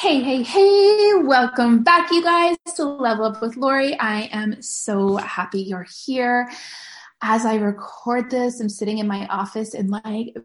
[0.00, 3.94] Hey, hey, hey, welcome back, you guys, to Level Up with Lori.
[4.00, 6.50] I am so happy you're here.
[7.20, 10.38] As I record this, I'm sitting in my office in like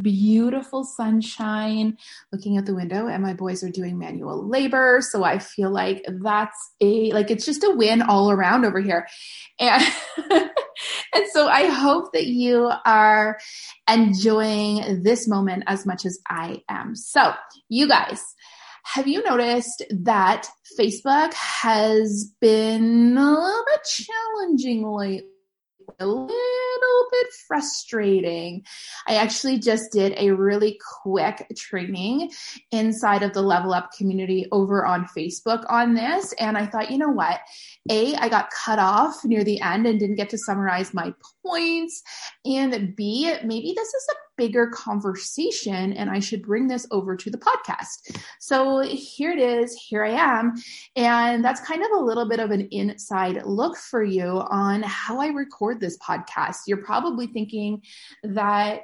[0.00, 1.98] beautiful sunshine,
[2.32, 5.00] looking out the window, and my boys are doing manual labor.
[5.02, 9.06] So I feel like that's a like it's just a win all around over here.
[9.60, 9.84] And
[10.30, 13.38] and so I hope that you are
[13.90, 16.96] enjoying this moment as much as I am.
[16.96, 17.34] So,
[17.68, 18.22] you guys,
[18.82, 20.46] have you noticed that
[20.78, 25.28] Facebook has been a little bit challenging lately?
[25.98, 28.64] a little bit frustrating.
[29.06, 32.30] I actually just did a really quick training
[32.70, 36.32] inside of the Level Up community over on Facebook on this.
[36.38, 37.40] And I thought, you know what?
[37.90, 42.02] A, I got cut off near the end and didn't get to summarize my points.
[42.44, 47.30] And B, maybe this is a bigger conversation and I should bring this over to
[47.30, 48.20] the podcast.
[48.40, 50.54] So here it is, here I am.
[50.96, 55.20] And that's kind of a little bit of an inside look for you on how
[55.20, 56.58] I record this podcast.
[56.66, 57.82] You're probably thinking
[58.22, 58.82] that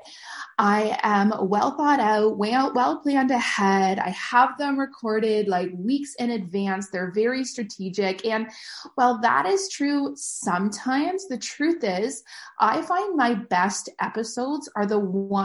[0.59, 3.99] I am well thought out, well, well planned ahead.
[3.99, 6.91] I have them recorded like weeks in advance.
[6.91, 8.25] They're very strategic.
[8.27, 8.49] And
[8.95, 12.23] while that is true sometimes, the truth is,
[12.61, 15.39] I find my best episodes are the ones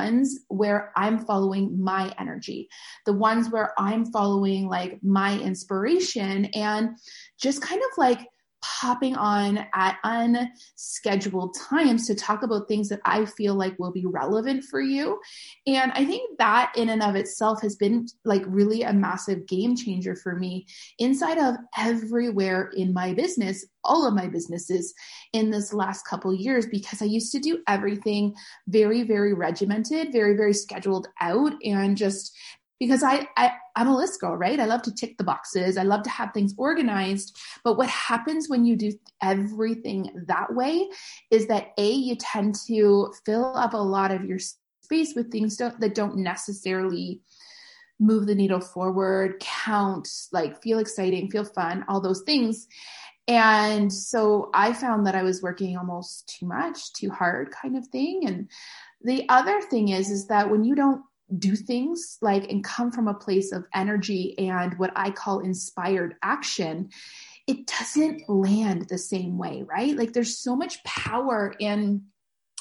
[0.47, 2.69] where I'm following my energy,
[3.05, 6.97] the ones where I'm following like my inspiration and
[7.39, 8.27] just kind of like
[8.63, 14.05] popping on at unscheduled times to talk about things that I feel like will be
[14.05, 15.19] relevant for you.
[15.67, 19.75] And I think that in and of itself has been like really a massive game
[19.75, 20.65] changer for me
[20.97, 24.93] inside of everywhere in my business, all of my businesses
[25.33, 28.33] in this last couple years because I used to do everything
[28.67, 32.33] very very regimented, very very scheduled out and just
[32.79, 34.59] because I, I I'm a list girl, right?
[34.59, 35.77] I love to tick the boxes.
[35.77, 37.37] I love to have things organized.
[37.63, 38.91] But what happens when you do
[39.21, 40.89] everything that way
[41.31, 44.39] is that A, you tend to fill up a lot of your
[44.81, 47.21] space with things don't, that don't necessarily
[47.99, 52.67] move the needle forward, count, like feel exciting, feel fun, all those things.
[53.27, 57.87] And so I found that I was working almost too much, too hard kind of
[57.87, 58.23] thing.
[58.27, 58.49] And
[59.01, 61.03] the other thing is, is that when you don't
[61.37, 66.15] do things like and come from a place of energy and what I call inspired
[66.21, 66.89] action,
[67.47, 69.95] it doesn't land the same way, right?
[69.95, 72.03] Like there's so much power in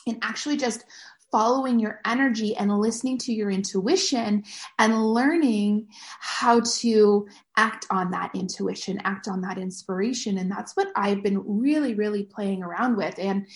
[0.07, 0.85] in actually just
[1.33, 4.45] following your energy and listening to your intuition
[4.79, 5.89] and learning
[6.21, 10.37] how to act on that intuition, act on that inspiration.
[10.37, 13.19] And that's what I've been really, really playing around with.
[13.19, 13.47] And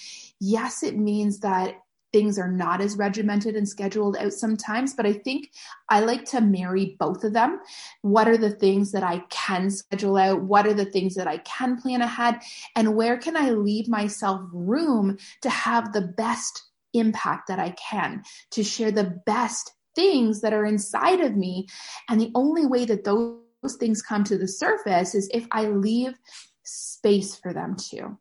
[0.40, 1.74] yes, it means that
[2.16, 5.50] things are not as regimented and scheduled out sometimes, but I think
[5.90, 7.60] I like to marry both of them.
[8.00, 10.40] What are the things that I can schedule out?
[10.40, 12.40] What are the things that I can plan ahead?
[12.74, 18.22] And where can I leave myself room to have the best impact that I can,
[18.52, 21.66] to share the best things that are inside of me?
[22.08, 26.14] And the only way that those things come to the surface is if I leave
[26.62, 28.16] space for them to.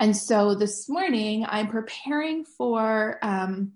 [0.00, 3.72] And so this morning I'm preparing for, um,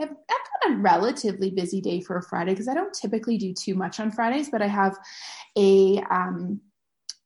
[0.00, 3.74] I've, got a relatively busy day for a Friday because I don't typically do too
[3.74, 4.96] much on Fridays, but I have
[5.56, 6.60] a, um,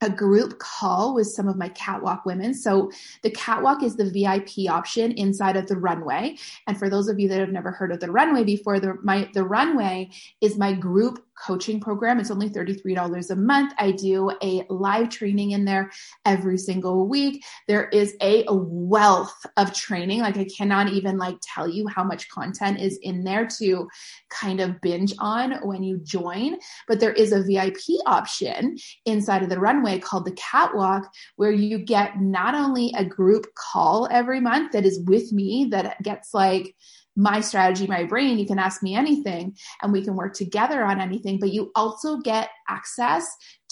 [0.01, 2.53] a group call with some of my catwalk women.
[2.53, 2.89] So
[3.21, 6.37] the catwalk is the VIP option inside of the runway.
[6.67, 9.29] And for those of you that have never heard of the runway before, the my
[9.33, 10.09] the runway
[10.41, 12.19] is my group coaching program.
[12.19, 13.73] It's only $33 a month.
[13.77, 15.91] I do a live training in there
[16.25, 17.43] every single week.
[17.67, 20.21] There is a wealth of training.
[20.21, 23.87] Like I cannot even like tell you how much content is in there to
[24.29, 26.57] kind of binge on when you join.
[26.87, 31.79] But there is a VIP option inside of the runway called the catwalk where you
[31.79, 36.75] get not only a group call every month that is with me that gets like
[37.19, 38.39] my strategy, my brain.
[38.39, 42.17] You can ask me anything and we can work together on anything, but you also
[42.17, 43.27] get access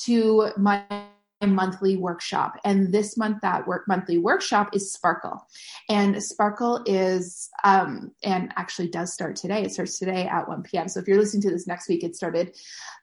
[0.06, 0.84] to my
[1.46, 2.60] monthly workshop.
[2.64, 5.48] And this month, that work monthly workshop is Sparkle.
[5.88, 9.62] And Sparkle is, um, and actually does start today.
[9.62, 10.88] It starts today at 1 p.m.
[10.88, 12.56] So if you're listening to this next week, it started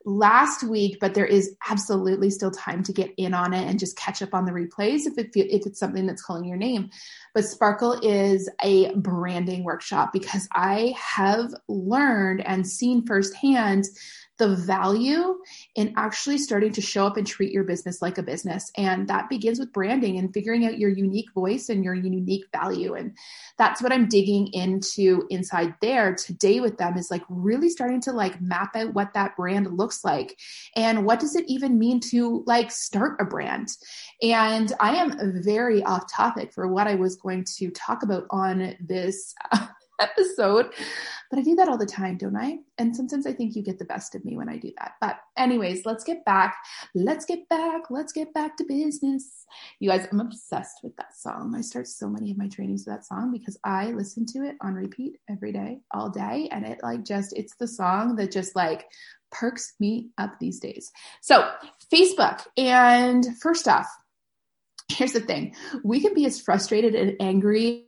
[0.05, 3.97] last week, but there is absolutely still time to get in on it and just
[3.97, 6.91] catch up on the replays if it if it's something that's calling your name.
[7.35, 13.85] But Sparkle is a branding workshop because I have learned and seen firsthand
[14.39, 15.39] the value
[15.77, 18.71] in actually starting to show up and treat your business like a business.
[18.77, 22.95] And that begins with branding and figuring out your unique voice and your unique value.
[22.95, 23.17] And
[23.59, 28.13] that's what I'm digging into inside there today with them is like really starting to
[28.13, 30.39] like map out what that brand looks like
[30.75, 33.69] and what does it even mean to like start a brand.
[34.23, 38.77] And I am very off topic for what I was going to talk about on
[38.81, 39.35] this
[40.01, 40.73] episode.
[41.31, 42.59] But I do that all the time, don't I?
[42.79, 44.93] And sometimes I think you get the best of me when I do that.
[45.01, 46.57] But, anyways, let's get back.
[46.95, 47.91] Let's get back.
[47.91, 49.47] Let's get back to business.
[49.81, 51.55] You guys, I'm obsessed with that song.
[51.57, 54.57] I start so many of my trainings with that song because I listen to it
[54.61, 56.49] on repeat every day, all day.
[56.53, 58.87] And it like just, it's the song that just like
[59.33, 60.93] perks me up these days.
[61.21, 61.51] So,
[61.93, 62.43] Facebook.
[62.57, 63.89] And first off,
[64.89, 67.87] here's the thing we can be as frustrated and angry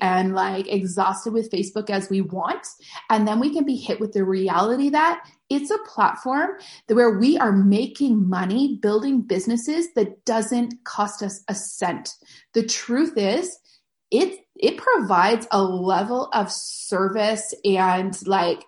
[0.00, 2.66] and like exhausted with Facebook as we want.
[3.10, 6.52] And then we can be hit with the reality that it's a platform
[6.88, 12.14] where we are making money building businesses that doesn't cost us a cent.
[12.54, 13.58] The truth is,
[14.10, 18.64] it it provides a level of service and like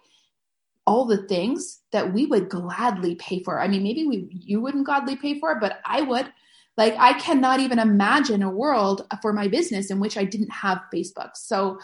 [0.86, 3.60] all the things that we would gladly pay for.
[3.60, 6.32] I mean, maybe we you wouldn't gladly pay for it, but I would
[6.76, 10.82] like I cannot even imagine a world for my business in which I didn't have
[10.92, 11.30] Facebook.
[11.34, 11.78] So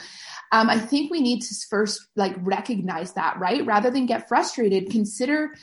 [0.52, 3.64] um, I think we need to first like recognize that, right?
[3.64, 5.54] Rather than get frustrated, consider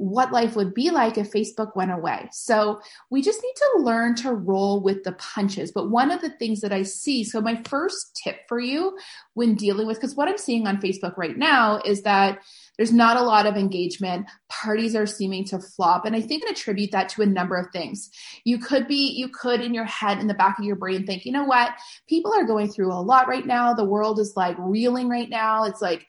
[0.00, 2.26] what life would be like if Facebook went away.
[2.32, 2.80] So
[3.10, 5.72] we just need to learn to roll with the punches.
[5.72, 8.96] But one of the things that I see, so my first tip for you
[9.34, 12.38] when dealing with, because what I'm seeing on Facebook right now is that
[12.78, 14.24] there's not a lot of engagement.
[14.48, 16.06] Parties are seeming to flop.
[16.06, 18.10] And I think I attribute that to a number of things.
[18.44, 21.26] You could be, you could in your head, in the back of your brain think,
[21.26, 21.72] you know what?
[22.08, 23.74] People are going through a lot right now.
[23.74, 25.64] The world is like reeling right now.
[25.64, 26.06] It's like,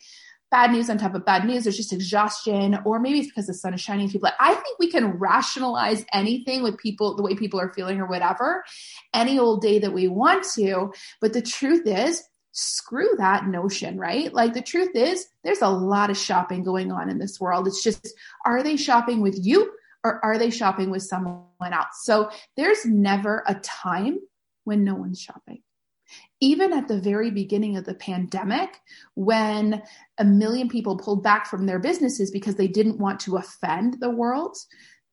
[0.51, 1.63] bad news on top of bad news.
[1.63, 4.09] There's just exhaustion, or maybe it's because the sun is shining.
[4.09, 8.05] People, I think we can rationalize anything with people, the way people are feeling or
[8.05, 8.63] whatever,
[9.13, 10.91] any old day that we want to.
[11.21, 12.21] But the truth is,
[12.51, 14.33] screw that notion, right?
[14.33, 17.65] Like the truth is, there's a lot of shopping going on in this world.
[17.65, 18.13] It's just,
[18.45, 19.71] are they shopping with you
[20.03, 22.01] or are they shopping with someone else?
[22.03, 24.19] So there's never a time
[24.65, 25.61] when no one's shopping
[26.41, 28.81] even at the very beginning of the pandemic,
[29.13, 29.81] when
[30.17, 34.09] a million people pulled back from their businesses because they didn't want to offend the
[34.09, 34.57] world,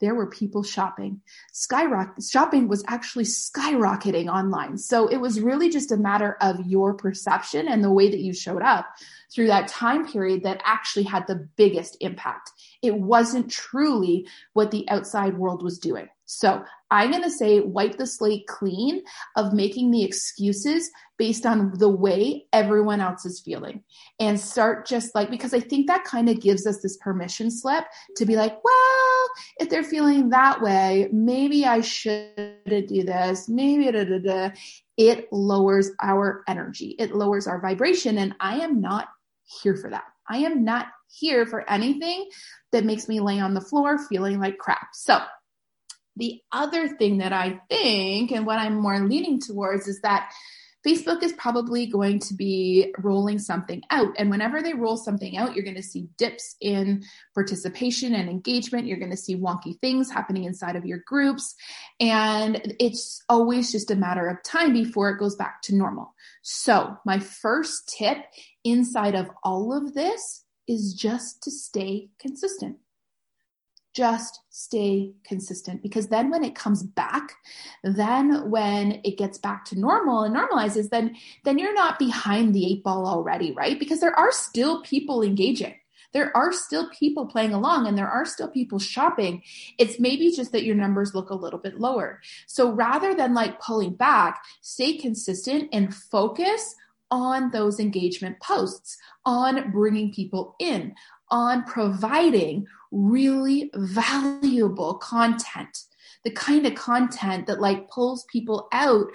[0.01, 1.21] there were people shopping.
[1.53, 4.79] Skyrocket shopping was actually skyrocketing online.
[4.79, 8.33] So it was really just a matter of your perception and the way that you
[8.33, 8.87] showed up
[9.33, 12.53] through that time period that actually had the biggest impact.
[12.81, 16.09] It wasn't truly what the outside world was doing.
[16.31, 19.03] So I'm going to say wipe the slate clean
[19.37, 23.83] of making the excuses based on the way everyone else is feeling
[24.21, 27.85] and start just like, because I think that kind of gives us this permission slip
[28.17, 29.29] to be like, well,
[29.59, 33.49] if they're feeling that way, maybe I shouldn't do this.
[33.49, 34.51] Maybe da, da, da.
[34.99, 36.95] it lowers our energy.
[36.99, 38.19] It lowers our vibration.
[38.19, 39.09] And I am not
[39.63, 40.05] here for that.
[40.29, 42.29] I am not here for anything
[42.73, 44.89] that makes me lay on the floor feeling like crap.
[44.93, 45.21] So
[46.19, 50.31] the other thing that I think and what I'm more leaning towards is that
[50.87, 54.15] Facebook is probably going to be rolling something out.
[54.17, 57.03] And whenever they roll something out, you're going to see dips in
[57.35, 58.87] participation and engagement.
[58.87, 61.55] You're going to see wonky things happening inside of your groups.
[61.99, 66.15] And it's always just a matter of time before it goes back to normal.
[66.43, 68.19] So, my first tip
[68.65, 72.77] inside of all of this is just to stay consistent
[73.99, 77.33] just stay consistent because then when it comes back
[77.83, 82.65] then when it gets back to normal and normalizes then then you're not behind the
[82.65, 85.75] eight ball already right because there are still people engaging
[86.13, 89.43] there are still people playing along and there are still people shopping.
[89.77, 92.23] It's maybe just that your numbers look a little bit lower.
[92.47, 96.75] So rather than like pulling back, stay consistent and focus
[97.11, 100.95] on those engagement posts, on bringing people in,
[101.31, 105.85] on providing really valuable content
[106.25, 109.07] the kind of content that like pulls people out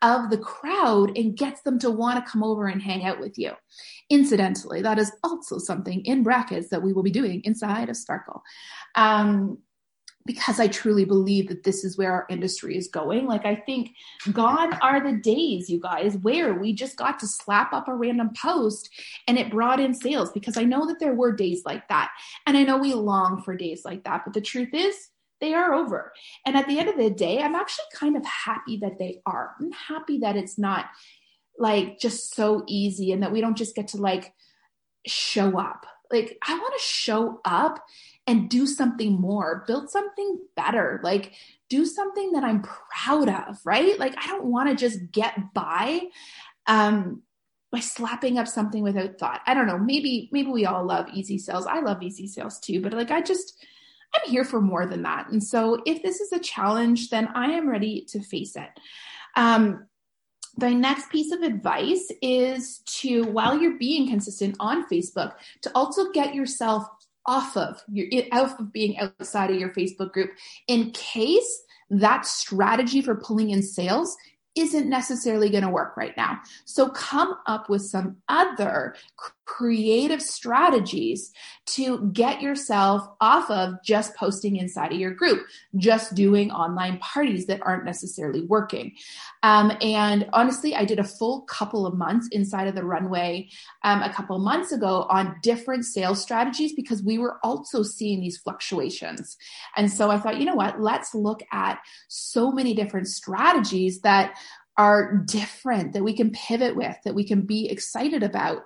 [0.00, 3.38] of the crowd and gets them to want to come over and hang out with
[3.38, 3.52] you.
[4.10, 8.42] Incidentally, that is also something in brackets that we will be doing inside of Sparkle.
[8.94, 9.58] Um,
[10.24, 13.26] because I truly believe that this is where our industry is going.
[13.26, 13.90] Like, I think
[14.32, 18.30] gone are the days, you guys, where we just got to slap up a random
[18.40, 18.88] post
[19.26, 22.10] and it brought in sales because I know that there were days like that.
[22.46, 24.22] And I know we long for days like that.
[24.24, 25.08] But the truth is,
[25.40, 26.12] they are over.
[26.46, 29.54] And at the end of the day, I'm actually kind of happy that they are.
[29.60, 30.86] I'm happy that it's not
[31.58, 34.32] like just so easy and that we don't just get to like
[35.06, 35.84] show up.
[36.12, 37.84] Like, I want to show up
[38.26, 41.32] and do something more, build something better, like
[41.68, 43.98] do something that I'm proud of, right?
[43.98, 46.02] Like I don't want to just get by
[46.66, 47.22] um
[47.70, 49.40] by slapping up something without thought.
[49.46, 51.66] I don't know, maybe maybe we all love easy sales.
[51.66, 53.54] I love easy sales too, but like I just
[54.14, 55.30] I'm here for more than that.
[55.30, 58.68] And so if this is a challenge, then I am ready to face it.
[59.36, 59.86] Um
[60.58, 66.10] the next piece of advice is to, while you're being consistent on Facebook, to also
[66.10, 66.86] get yourself
[67.26, 70.30] off of your off of being outside of your Facebook group
[70.68, 74.16] in case that strategy for pulling in sales
[74.54, 76.38] isn't necessarily going to work right now.
[76.64, 78.94] So come up with some other
[79.44, 81.32] creative strategies
[81.64, 85.46] to get yourself off of just posting inside of your group,
[85.76, 88.92] just doing online parties that aren't necessarily working.
[89.42, 93.48] Um, and honestly, I did a full couple of months inside of the runway
[93.82, 98.38] um, a couple months ago on different sales strategies because we were also seeing these
[98.38, 99.36] fluctuations.
[99.76, 104.36] And so I thought, you know what, let's look at so many different strategies that
[104.78, 108.62] are different that we can pivot with, that we can be excited about.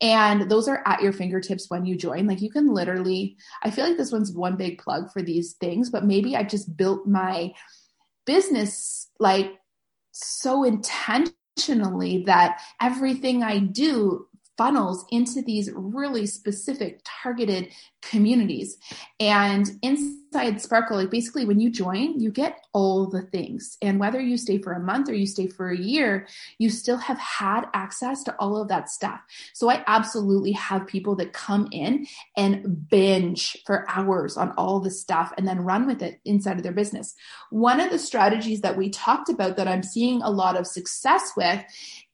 [0.00, 2.26] And those are at your fingertips when you join.
[2.26, 5.90] Like you can literally, I feel like this one's one big plug for these things,
[5.90, 7.52] but maybe I've just built my
[8.26, 9.52] business like
[10.12, 14.26] so intentionally that everything I do
[14.58, 17.68] funnels into these really specific targeted
[18.02, 18.78] communities.
[19.20, 19.66] And
[20.36, 23.78] inside Sparkle, like basically when you join, you get all the things.
[23.80, 26.28] And whether you stay for a month or you stay for a year,
[26.58, 29.20] you still have had access to all of that stuff.
[29.54, 34.90] So I absolutely have people that come in and binge for hours on all the
[34.90, 37.14] stuff and then run with it inside of their business.
[37.50, 41.32] One of the strategies that we talked about that I'm seeing a lot of success
[41.36, 41.62] with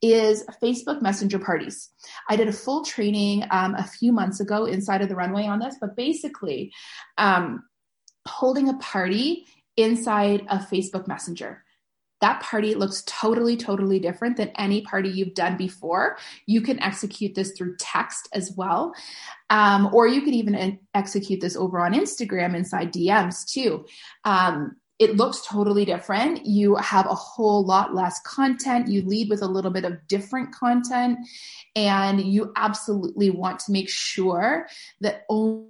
[0.00, 1.90] is Facebook Messenger parties.
[2.28, 5.60] I did a full training um, a few months ago inside of the runway on
[5.60, 6.72] this, but basically,
[7.18, 7.62] um,
[8.26, 11.62] holding a party inside of Facebook Messenger.
[12.20, 16.18] That party looks totally, totally different than any party you've done before.
[16.46, 18.94] You can execute this through text as well.
[19.50, 23.86] Um, or you could even execute this over on Instagram inside DMs too.
[24.24, 26.46] Um, it looks totally different.
[26.46, 28.86] You have a whole lot less content.
[28.86, 31.18] You lead with a little bit of different content,
[31.74, 34.68] and you absolutely want to make sure
[35.00, 35.66] that only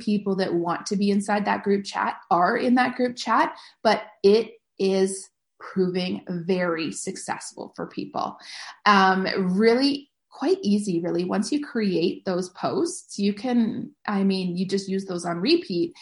[0.00, 4.02] people that want to be inside that group chat are in that group chat, but
[4.22, 8.36] it is proving very successful for people.
[8.84, 14.68] Um, really quite easy really once you create those posts you can i mean you
[14.68, 15.94] just use those on repeat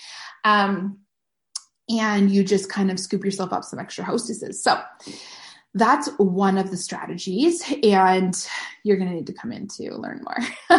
[0.43, 0.99] um,
[1.89, 4.63] and you just kind of scoop yourself up some extra hostesses.
[4.63, 4.81] So
[5.75, 8.49] that's one of the strategies, and
[8.85, 10.79] you're going to need to come in to learn more.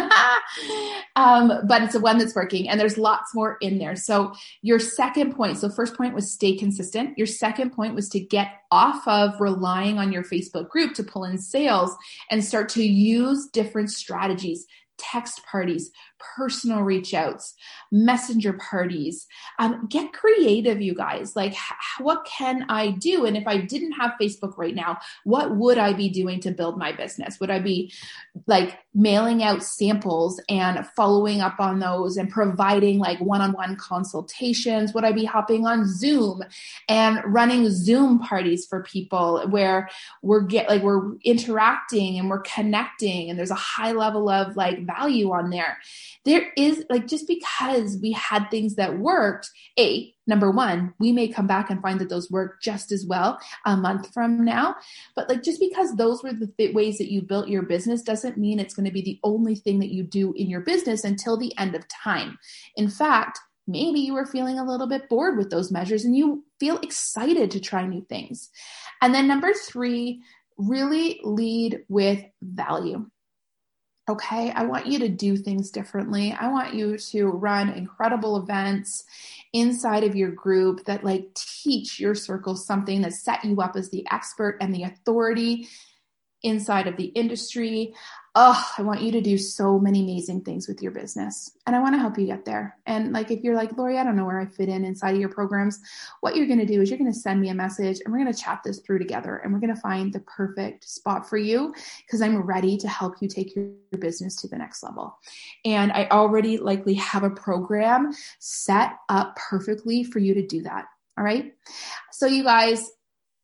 [1.16, 3.94] um, but it's a one that's working, and there's lots more in there.
[3.94, 7.16] So, your second point so, first point was stay consistent.
[7.18, 11.24] Your second point was to get off of relying on your Facebook group to pull
[11.24, 11.94] in sales
[12.30, 14.66] and start to use different strategies
[14.98, 17.54] text parties, personal reach outs,
[17.90, 19.26] messenger parties.
[19.58, 21.36] Um, get creative, you guys.
[21.36, 21.54] Like,
[21.98, 23.24] what can I do?
[23.24, 26.78] And if I didn't have Facebook right now, what would I be doing to build
[26.78, 27.40] my business?
[27.40, 27.92] Would I be
[28.46, 33.76] like mailing out samples and following up on those and providing like one on one
[33.76, 34.94] consultations?
[34.94, 36.42] Would I be hopping on Zoom
[36.88, 39.88] and running Zoom parties for people where
[40.22, 44.86] we're get like we're interacting and we're connecting and there's a high level of like
[44.86, 45.78] value on there?
[46.24, 51.28] There is like just because we had things that worked, a number one, we may
[51.28, 54.76] come back and find that those work just as well a month from now.
[55.14, 58.36] But like just because those were the th- ways that you built your business doesn't
[58.36, 61.36] mean it's going to be the only thing that you do in your business until
[61.36, 62.38] the end of time.
[62.76, 66.44] In fact, maybe you were feeling a little bit bored with those measures and you
[66.60, 68.50] feel excited to try new things.
[69.02, 70.22] And then number three,
[70.56, 73.06] really lead with value.
[74.08, 76.32] Okay, I want you to do things differently.
[76.32, 79.02] I want you to run incredible events
[79.52, 83.90] inside of your group that like teach your circle something that set you up as
[83.90, 85.68] the expert and the authority
[86.44, 87.94] inside of the industry.
[88.38, 91.56] Oh, I want you to do so many amazing things with your business.
[91.66, 92.76] And I want to help you get there.
[92.84, 95.20] And like, if you're like, Lori, I don't know where I fit in inside of
[95.20, 95.80] your programs,
[96.20, 98.20] what you're going to do is you're going to send me a message and we're
[98.20, 101.38] going to chat this through together and we're going to find the perfect spot for
[101.38, 101.72] you
[102.04, 105.18] because I'm ready to help you take your, your business to the next level.
[105.64, 110.84] And I already likely have a program set up perfectly for you to do that.
[111.16, 111.54] All right.
[112.12, 112.84] So, you guys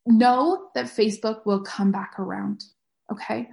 [0.05, 2.65] know that Facebook will come back around.
[3.13, 3.51] Okay.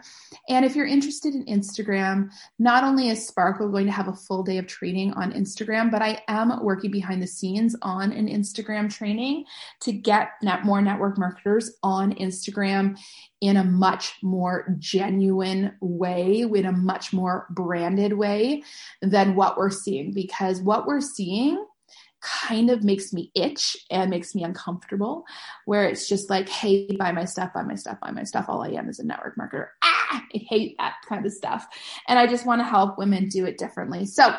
[0.47, 4.41] And if you're interested in Instagram, not only is Sparkle going to have a full
[4.41, 8.89] day of training on Instagram, but I am working behind the scenes on an Instagram
[8.89, 9.43] training
[9.81, 12.97] to get net more network marketers on Instagram
[13.41, 18.63] in a much more genuine way, in a much more branded way
[19.01, 20.13] than what we're seeing.
[20.13, 21.65] Because what we're seeing
[22.21, 25.23] kind of makes me itch and makes me uncomfortable
[25.65, 28.63] where it's just like hey buy my stuff buy my stuff buy my stuff all
[28.63, 31.65] i am is a network marketer ah i hate that kind of stuff
[32.07, 34.33] and i just want to help women do it differently so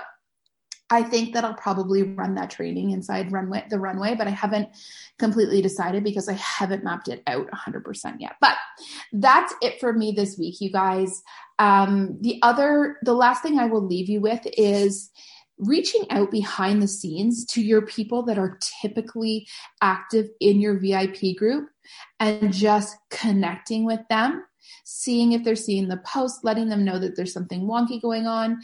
[0.92, 4.70] I think that I'll probably run that training inside runway the runway, but I haven't
[5.18, 8.34] completely decided because I haven't mapped it out 100% yet.
[8.40, 8.56] But
[9.12, 11.22] that's it for me this week, you guys.
[11.60, 15.10] Um, the other, the last thing I will leave you with is
[15.60, 19.46] reaching out behind the scenes to your people that are typically
[19.82, 21.68] active in your VIP group
[22.18, 24.44] and just connecting with them,
[24.84, 28.60] seeing if they're seeing the post, letting them know that there's something wonky going on.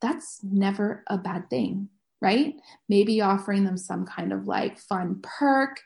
[0.00, 1.88] That's never a bad thing
[2.24, 2.54] right?
[2.88, 5.78] Maybe offering them some kind of like fun perk.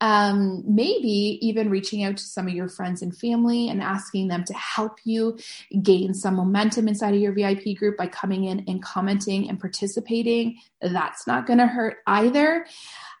[0.00, 4.42] Um, maybe even reaching out to some of your friends and family and asking them
[4.44, 5.38] to help you
[5.80, 10.58] gain some momentum inside of your VIP group by coming in and commenting and participating.
[10.82, 12.66] That's not going to hurt either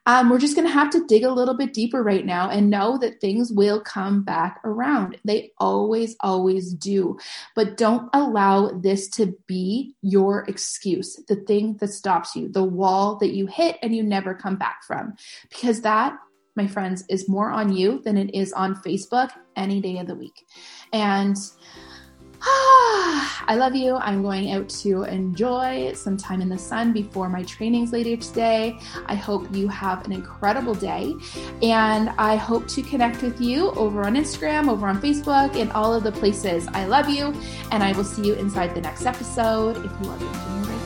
[0.06, 2.70] um, we're just going to have to dig a little bit deeper right now and
[2.70, 5.18] know that things will come back around.
[5.24, 7.18] They always, always do.
[7.56, 13.16] But don't allow this to be your excuse, the thing that stops you, the wall
[13.16, 15.14] that you hit and you never come back from.
[15.50, 16.16] Because that,
[16.54, 20.14] my friends, is more on you than it is on Facebook any day of the
[20.14, 20.46] week.
[20.92, 21.36] And
[23.48, 23.96] I love you.
[23.96, 28.78] I'm going out to enjoy some time in the sun before my trainings later today.
[29.06, 31.14] I hope you have an incredible day.
[31.62, 35.94] And I hope to connect with you over on Instagram, over on Facebook, and all
[35.94, 36.68] of the places.
[36.68, 37.34] I love you.
[37.70, 40.85] And I will see you inside the next episode if you are now.